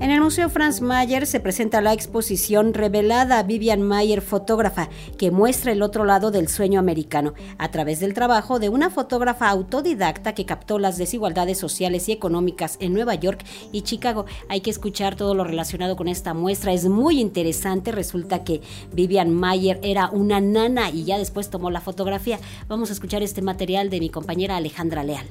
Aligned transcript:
En 0.00 0.10
el 0.10 0.22
Museo 0.22 0.48
Franz 0.48 0.80
Mayer 0.80 1.26
se 1.26 1.40
presenta 1.40 1.82
la 1.82 1.92
exposición 1.92 2.72
revelada 2.72 3.42
Vivian 3.42 3.82
Mayer 3.82 4.22
Fotógrafa, 4.22 4.88
que 5.18 5.30
muestra 5.30 5.72
el 5.72 5.82
otro 5.82 6.06
lado 6.06 6.30
del 6.30 6.48
sueño 6.48 6.80
americano, 6.80 7.34
a 7.58 7.70
través 7.70 8.00
del 8.00 8.14
trabajo 8.14 8.58
de 8.58 8.70
una 8.70 8.88
fotógrafa 8.88 9.50
autodidacta 9.50 10.34
que 10.34 10.46
captó 10.46 10.78
las 10.78 10.96
desigualdades 10.96 11.58
sociales 11.58 12.08
y 12.08 12.12
económicas 12.12 12.78
en 12.80 12.94
Nueva 12.94 13.14
York 13.14 13.44
y 13.72 13.82
Chicago. 13.82 14.24
Hay 14.48 14.62
que 14.62 14.70
escuchar 14.70 15.16
todo 15.16 15.34
lo 15.34 15.44
relacionado 15.44 15.96
con 15.96 16.08
esta 16.08 16.32
muestra, 16.32 16.72
es 16.72 16.88
muy 16.88 17.20
interesante. 17.20 17.92
Resulta 17.92 18.42
que 18.42 18.62
Vivian 18.94 19.34
Mayer 19.34 19.80
era 19.82 20.08
una 20.08 20.40
nana 20.40 20.88
y 20.88 21.04
ya 21.04 21.18
después 21.18 21.50
tomó 21.50 21.70
la 21.70 21.82
fotografía. 21.82 22.38
Vamos 22.68 22.88
a 22.88 22.94
escuchar 22.94 23.22
este 23.22 23.42
material 23.42 23.90
de 23.90 24.00
mi 24.00 24.08
compañera 24.08 24.56
Alejandra 24.56 25.04
Leal. 25.04 25.26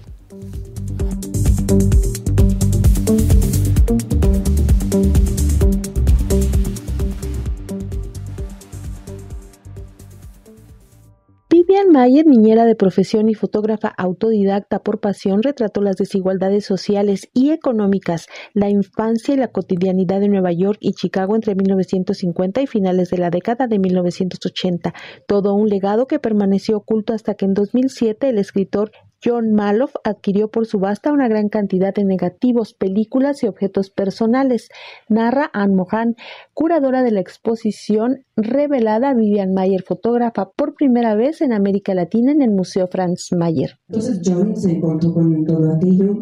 Mayer, 12.10 12.26
niñera 12.26 12.66
de 12.66 12.74
profesión 12.74 13.30
y 13.30 13.36
fotógrafa 13.36 13.90
autodidacta 13.90 14.80
por 14.80 15.00
pasión, 15.00 15.44
retrató 15.44 15.80
las 15.80 15.96
desigualdades 15.96 16.66
sociales 16.66 17.30
y 17.36 17.52
económicas, 17.52 18.26
la 18.56 18.68
infancia 18.68 19.36
y 19.36 19.38
la 19.38 19.50
cotidianidad 19.50 20.20
de 20.20 20.28
Nueva 20.28 20.52
York 20.52 20.80
y 20.82 20.94
Chicago 20.94 21.36
entre 21.36 21.54
1950 21.54 22.64
y 22.64 22.66
finales 22.66 23.12
de 23.12 23.20
la 23.20 23.30
década 23.30 23.68
de 23.68 23.78
1980, 23.78 24.92
todo 25.28 25.54
un 25.54 25.70
legado 25.70 26.08
que 26.08 26.18
permaneció 26.18 26.78
oculto 26.78 27.14
hasta 27.14 27.36
que 27.36 27.46
en 27.46 27.54
2007 27.54 28.30
el 28.30 28.40
escritor 28.40 28.90
John 29.24 29.52
Maloff 29.52 29.96
adquirió 30.04 30.50
por 30.50 30.66
subasta 30.66 31.12
una 31.12 31.28
gran 31.28 31.50
cantidad 31.50 31.94
de 31.94 32.06
negativos, 32.06 32.74
películas 32.74 33.44
y 33.44 33.48
objetos 33.48 33.90
personales, 33.90 34.70
narra 35.10 35.50
Anne 35.54 35.76
Mohan, 35.76 36.16
curadora 36.54 37.04
de 37.04 37.12
la 37.12 37.20
exposición 37.20 38.24
revelada 38.38 39.14
Vivian 39.14 39.54
Mayer, 39.54 39.82
fotógrafa 39.82 40.52
por 40.56 40.76
primera 40.76 41.16
vez 41.16 41.42
en 41.42 41.52
América 41.52 41.94
Latina 41.94 42.32
en 42.32 42.42
el 42.42 42.52
Museo 42.52 42.88
Franz 42.88 43.30
Mayer. 43.36 43.72
Entonces 43.90 44.22
John 44.24 44.56
se 44.56 44.72
encontró 44.72 45.14
con 45.14 45.44
todo 45.44 45.74
aquello, 45.74 46.22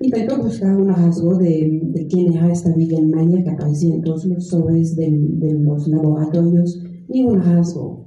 intentó 0.00 0.38
buscar 0.38 0.76
un 0.76 0.88
rasgo 0.88 1.36
de, 1.38 2.06
quién 2.08 2.34
era 2.34 2.52
esta 2.52 2.72
Vivian 2.72 3.10
Mayer 3.10 3.42
que 3.42 3.50
aparecía 3.50 3.94
en 3.94 4.02
todos 4.02 4.24
los 4.26 4.46
sobres 4.46 4.94
de 4.94 5.10
los 5.58 5.88
laboratorios, 5.88 6.80
ningún 7.08 7.42
rasgo. 7.42 8.06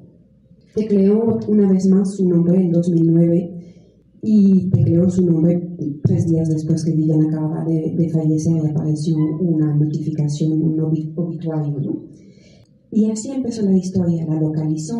Tecleó 0.73 1.37
una 1.49 1.69
vez 1.69 1.85
más 1.87 2.15
su 2.15 2.29
nombre 2.29 2.57
en 2.61 2.71
2009 2.71 3.50
y 4.21 4.69
creó 4.69 5.09
su 5.09 5.25
nombre 5.25 5.75
tres 6.03 6.27
días 6.27 6.49
después 6.49 6.85
que 6.85 6.93
Vivian 6.93 7.27
acababa 7.27 7.65
de, 7.65 8.09
fallecer 8.09 8.53
y 8.63 8.69
apareció 8.69 9.15
una 9.39 9.75
notificación, 9.75 10.61
un 10.61 10.79
obituario, 11.15 11.79
¿no? 11.79 12.03
Y 12.91 13.09
así 13.09 13.31
empezó 13.31 13.63
la 13.63 13.77
historia, 13.77 14.25
la 14.27 14.39
localizó, 14.39 14.99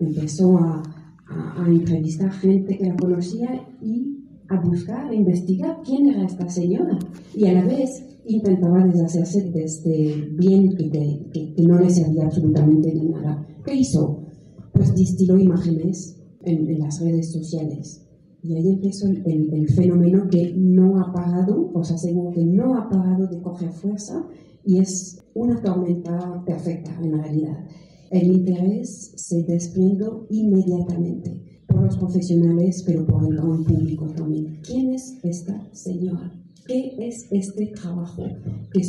empezó 0.00 0.58
a, 0.58 0.82
a, 1.28 1.66
entrevistar 1.68 2.30
gente 2.32 2.76
que 2.76 2.86
la 2.86 2.96
conocía 2.96 3.66
y 3.80 4.18
a 4.48 4.60
buscar, 4.60 5.08
a 5.08 5.14
investigar 5.14 5.78
quién 5.84 6.08
era 6.08 6.26
esta 6.26 6.48
señora. 6.50 6.98
Y 7.34 7.46
a 7.46 7.52
la 7.52 7.64
vez 7.64 8.04
intentaba 8.26 8.84
deshacerse 8.84 9.50
de 9.50 9.64
este 9.64 10.28
bien 10.32 10.74
que, 10.76 10.90
que, 10.90 11.54
que 11.54 11.62
no 11.62 11.78
le 11.78 11.88
servía 11.88 12.24
absolutamente 12.24 12.92
de 12.92 13.04
nada. 13.04 13.46
¿Qué 13.64 13.76
hizo? 13.76 14.24
Pues 14.72 14.94
distiló 14.94 15.38
imágenes 15.38 16.20
en, 16.42 16.68
en 16.68 16.80
las 16.80 17.00
redes 17.00 17.32
sociales 17.32 18.07
y 18.42 18.54
ahí 18.54 18.68
empezó 18.68 19.08
el, 19.08 19.68
fenómeno 19.74 20.28
que 20.30 20.54
no 20.56 21.00
ha 21.00 21.12
parado, 21.12 21.70
os 21.74 21.90
aseguro 21.90 22.30
que 22.30 22.44
no 22.44 22.76
ha 22.76 22.88
parado 22.88 23.26
de 23.26 23.40
coger 23.40 23.70
fuerza 23.70 24.26
y 24.64 24.78
es 24.78 25.18
una 25.34 25.60
tormenta 25.60 26.42
perfecta 26.44 26.96
en 27.02 27.12
realidad. 27.12 27.66
El 28.10 28.32
interés 28.32 29.12
se 29.16 29.42
desprende 29.42 30.06
inmediatamente 30.30 31.42
por 31.66 31.82
los 31.82 31.98
profesionales, 31.98 32.82
pero 32.86 33.04
por 33.06 33.24
el 33.24 33.36
gran 33.36 33.64
público 33.64 34.06
también. 34.16 34.60
¿Quién 34.62 34.94
es 34.94 35.18
esta 35.22 35.68
señora? 35.72 36.32
¿Qué 36.68 36.94
es 36.98 37.26
este 37.32 37.68
trabajo 37.68 38.28
que, 38.70 38.82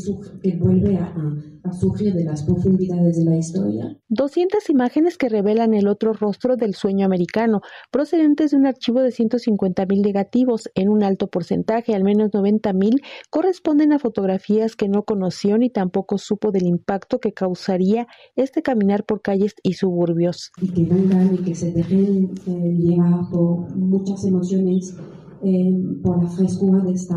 que 0.43 0.57
vuelve 0.57 0.97
a, 0.97 1.15
a, 1.63 1.71
surgir 1.71 2.13
de 2.13 2.25
las 2.25 2.43
profundidades 2.43 3.15
de 3.15 3.23
la 3.23 3.37
historia? 3.37 3.97
200 4.09 4.69
imágenes 4.69 5.17
que 5.17 5.29
revelan 5.29 5.73
el 5.73 5.87
otro 5.87 6.11
rostro 6.11 6.57
del 6.57 6.75
sueño 6.75 7.05
americano, 7.05 7.61
procedentes 7.89 8.51
de 8.51 8.57
un 8.57 8.65
archivo 8.65 8.99
de 8.99 9.11
150.000 9.11 10.03
negativos. 10.03 10.69
En 10.75 10.89
un 10.89 11.03
alto 11.03 11.27
porcentaje, 11.27 11.95
al 11.95 12.03
menos 12.03 12.31
90.000, 12.31 13.01
corresponden 13.29 13.93
a 13.93 13.99
fotografías 13.99 14.75
que 14.75 14.89
no 14.89 15.03
conoció 15.03 15.57
ni 15.57 15.69
tampoco 15.69 16.17
supo 16.17 16.51
del 16.51 16.67
impacto 16.67 17.19
que 17.19 17.31
causaría 17.31 18.07
este 18.35 18.61
caminar 18.61 19.05
por 19.05 19.21
calles 19.21 19.55
y 19.63 19.75
suburbios. 19.75 20.51
Y 20.61 20.67
que 20.67 20.83
vengan 20.83 21.33
y 21.33 21.37
que 21.37 21.55
se 21.55 21.71
dejen 21.71 22.31
eh, 22.45 22.75
llevar 22.77 23.29
por 23.31 23.73
muchas 23.73 24.25
emociones, 24.25 24.97
eh, 25.45 25.73
por 26.03 26.21
la 26.21 26.29
frescura 26.29 26.83
de 26.83 26.91
esta 26.91 27.15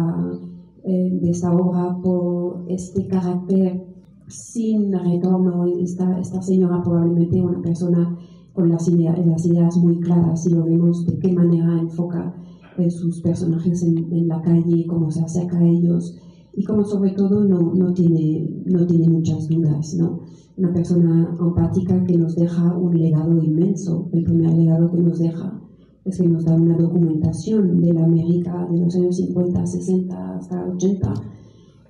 eh, 0.85 1.19
de 1.21 1.31
esta 1.31 1.55
obra 1.55 1.97
por 2.03 2.65
este 2.69 3.07
carácter 3.07 3.87
sin 4.29 4.93
retorno. 4.93 5.67
Esta, 5.79 6.19
esta 6.19 6.43
señora 6.43 6.83
probablemente 6.83 7.41
una 7.41 7.61
persona 7.61 8.17
con 8.53 8.69
las 8.69 8.89
ideas, 8.89 9.25
las 9.27 9.47
ideas 9.47 9.77
muy 9.77 10.01
claras 10.01 10.47
y 10.47 10.51
lo 10.51 10.65
vemos 10.65 11.07
de 11.07 11.19
qué 11.19 11.33
manera 11.33 11.79
enfoca 11.81 12.35
eh, 12.79 12.91
sus 12.91 13.21
personajes 13.21 13.83
en, 13.83 14.13
en, 14.13 14.29
la 14.29 14.41
calle, 14.43 14.87
cómo 14.87 15.11
se 15.11 15.23
acerca 15.23 15.59
a 15.59 15.65
ellos 15.65 16.19
y 16.55 16.65
como 16.65 16.85
sobre 16.85 17.13
todo 17.13 17.45
no, 17.45 17.73
no, 17.75 17.93
tiene, 17.93 18.63
no 18.67 18.87
tiene 18.87 19.09
muchas 19.09 19.49
dudas. 19.49 19.95
¿no? 19.95 20.21
Una 20.57 20.73
persona 20.73 21.37
empática 21.41 22.05
que 22.05 22.19
nos 22.19 22.37
deja 22.37 22.77
un 22.77 22.99
legado 22.99 23.43
inmenso, 23.43 24.09
el 24.13 24.25
primer 24.25 24.53
legado 24.53 24.91
que 24.91 24.99
nos 24.99 25.19
deja 25.19 25.61
es 26.05 26.19
que 26.19 26.29
nos 26.29 26.45
da 26.45 26.55
una 26.55 26.77
documentación 26.77 27.81
de 27.81 27.93
la 27.93 28.05
América 28.05 28.67
de 28.71 28.79
los 28.81 28.95
años 28.97 29.17
50, 29.17 29.67
60 29.67 30.37
hasta 30.37 30.67
80. 30.67 31.15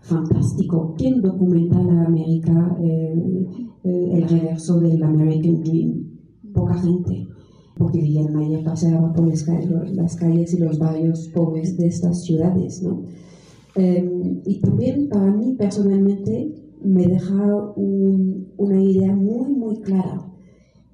Fantástico. 0.00 0.94
¿Quién 0.98 1.22
documenta 1.22 1.82
la 1.82 2.04
América, 2.04 2.76
eh, 2.80 3.46
eh, 3.84 4.10
el 4.14 4.28
reverso 4.28 4.80
del 4.80 5.02
American 5.02 5.62
Dream? 5.62 6.18
Poca 6.52 6.74
gente. 6.74 7.26
Porque 7.78 8.02
Vivian 8.02 8.34
Mayer 8.34 8.62
paseaba 8.62 9.12
por 9.12 9.26
las 9.26 10.16
calles 10.16 10.52
y 10.52 10.58
los 10.58 10.78
barrios 10.78 11.28
pobres 11.28 11.78
de 11.78 11.86
estas 11.86 12.22
ciudades. 12.22 12.82
¿no? 12.82 13.02
Em, 13.76 14.42
y 14.44 14.60
también 14.60 15.08
para 15.08 15.30
mí 15.30 15.54
personalmente 15.54 16.54
me 16.84 17.06
deja 17.06 17.72
una 17.76 18.82
idea 18.82 19.14
muy, 19.14 19.54
muy 19.54 19.80
clara 19.80 20.31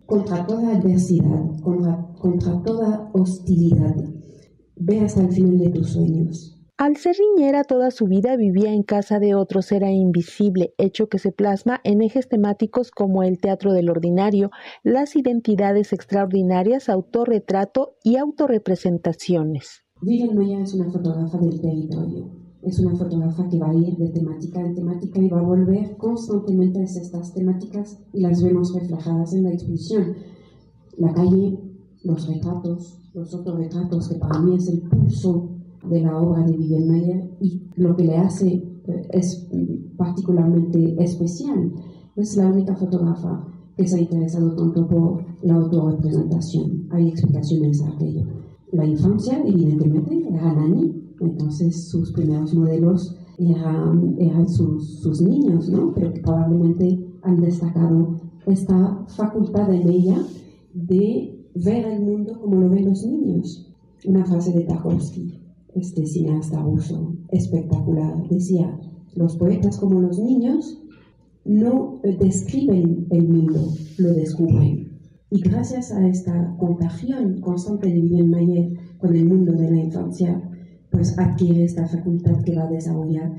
contra 0.08 0.46
toda 0.46 0.70
adversidad, 0.74 1.60
contra, 1.60 2.62
toda 2.64 3.10
hostilidad. 3.12 3.94
Ve 4.76 5.00
hasta 5.00 5.20
el 5.20 5.32
final 5.32 5.58
de 5.58 5.68
tus 5.68 5.90
sueños. 5.90 6.58
Al 6.78 6.96
ser 6.96 7.16
niñera 7.20 7.62
toda 7.62 7.90
su 7.90 8.06
vida 8.06 8.34
vivía 8.36 8.72
en 8.72 8.84
casa 8.84 9.18
de 9.18 9.34
otros, 9.34 9.70
era 9.70 9.90
invisible, 9.90 10.72
hecho 10.78 11.08
que 11.10 11.18
se 11.18 11.30
plasma 11.30 11.82
en 11.84 12.00
ejes 12.00 12.26
temáticos 12.26 12.90
como 12.90 13.22
el 13.22 13.38
teatro 13.38 13.74
del 13.74 13.90
ordinario, 13.90 14.50
las 14.82 15.14
identidades 15.14 15.92
extraordinarias, 15.92 16.88
autorretrato 16.88 17.96
y 18.02 18.16
autorrepresentaciones. 18.16 19.84
Vivian 20.00 20.34
Maya 20.34 20.62
es 20.62 20.72
una 20.72 20.90
fotógrafa 20.90 21.36
del 21.36 21.60
territorio 21.60 22.47
es 22.62 22.80
una 22.80 22.96
fotógrafa 22.96 23.48
que 23.48 23.58
va 23.58 23.70
a 23.70 23.74
ir 23.74 23.96
de 23.96 24.08
temática 24.08 24.60
en 24.60 24.74
temática 24.74 25.20
y 25.20 25.28
va 25.28 25.40
a 25.40 25.42
volver 25.42 25.96
constantemente 25.96 26.80
a 26.80 26.84
estas 26.84 27.32
temáticas 27.32 27.98
y 28.12 28.20
las 28.20 28.42
vemos 28.42 28.74
reflejadas 28.74 29.32
en 29.34 29.44
la 29.44 29.52
exposición. 29.52 30.14
La 30.96 31.12
calle, 31.12 31.58
los 32.02 32.26
retratos, 32.26 32.98
los 33.14 33.44
retratos 33.44 34.08
que 34.08 34.16
para 34.16 34.40
mí 34.40 34.56
es 34.56 34.68
el 34.68 34.80
pulso 34.80 35.50
de 35.88 36.02
la 36.02 36.20
obra 36.20 36.44
de 36.44 36.56
Vivian 36.56 36.88
Mayer 36.88 37.30
y 37.40 37.62
lo 37.76 37.94
que 37.94 38.04
le 38.04 38.16
hace 38.16 38.48
eh, 38.48 39.08
es 39.10 39.48
particularmente 39.96 41.02
especial. 41.02 41.72
Es 42.16 42.36
la 42.36 42.48
única 42.48 42.74
fotógrafa 42.74 43.46
que 43.76 43.86
se 43.86 43.96
ha 43.96 44.00
interesado 44.00 44.56
tanto 44.56 44.88
por 44.88 45.24
la 45.42 45.54
autorrepresentación. 45.54 46.88
Hay 46.90 47.08
explicaciones 47.08 47.80
a 47.82 47.90
aquello. 47.90 48.26
La 48.72 48.84
infancia, 48.84 49.40
evidentemente, 49.46 50.26
era 50.28 50.52
Nani, 50.52 51.07
entonces 51.20 51.88
sus 51.88 52.12
primeros 52.12 52.54
modelos 52.54 53.16
eran, 53.38 54.48
sus, 54.48 55.00
sus, 55.00 55.20
niños, 55.20 55.68
¿no? 55.68 55.94
Pero 55.94 56.12
probablemente 56.22 56.98
han 57.22 57.40
destacado 57.40 58.20
esta 58.46 59.04
facultad 59.08 59.72
en 59.72 59.88
ella 59.88 60.18
de 60.74 61.46
ver 61.54 61.86
el 61.86 62.00
mundo 62.00 62.40
como 62.40 62.60
lo 62.60 62.70
ven 62.70 62.86
los 62.86 63.04
niños. 63.04 63.72
Una 64.04 64.24
frase 64.24 64.52
de 64.52 64.64
Tarkovsky, 64.64 65.40
este 65.74 66.06
cineasta 66.06 66.62
ruso, 66.62 67.14
espectacular, 67.28 68.28
decía, 68.28 68.78
los 69.14 69.36
poetas 69.36 69.78
como 69.78 70.00
los 70.00 70.18
niños 70.18 70.82
no 71.44 72.00
describen 72.20 73.06
el 73.10 73.28
mundo, 73.28 73.72
lo 73.98 74.14
descubren. 74.14 74.98
Y 75.30 75.40
gracias 75.40 75.92
a 75.92 76.06
esta 76.06 76.56
contagión 76.58 77.40
constante 77.40 77.88
de 77.88 78.00
Vivian 78.00 78.30
Mayer 78.30 78.72
con 78.98 79.14
el 79.14 79.26
mundo 79.26 79.52
de 79.52 79.70
la 79.70 79.78
infancia, 79.78 80.42
pues 80.90 81.18
adquiere 81.18 81.64
esta 81.64 81.86
facultad 81.86 82.42
que 82.44 82.56
va 82.56 82.64
a 82.64 82.70
desarrollar 82.70 83.32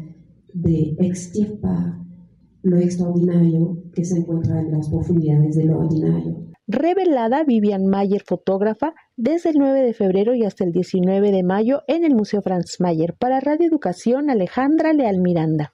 de 0.54 0.96
extirpar 1.00 2.00
lo 2.62 2.78
extraordinario 2.78 3.84
que 3.94 4.04
se 4.04 4.18
encuentra 4.18 4.60
en 4.60 4.72
las 4.72 4.90
profundidades 4.90 5.56
de 5.56 5.66
lo 5.66 5.80
ordinario. 5.80 6.50
Revelada 6.68 7.44
Vivian 7.44 7.88
Mayer, 7.88 8.22
fotógrafa, 8.24 8.94
desde 9.18 9.50
el 9.50 9.56
9 9.58 9.82
de 9.82 9.94
febrero 9.94 10.36
y 10.36 10.44
hasta 10.44 10.64
el 10.64 10.72
19 10.72 11.32
de 11.32 11.44
mayo 11.44 11.82
en 11.88 12.04
el 12.04 12.14
Museo 12.14 12.42
Franz 12.42 12.76
Mayer. 12.80 13.16
Para 13.18 13.40
Radio 13.40 13.68
Educación, 13.68 14.30
Alejandra 14.30 14.94
Leal 14.94 15.20
Miranda. 15.20 15.74